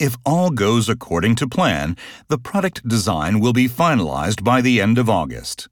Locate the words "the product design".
2.28-3.38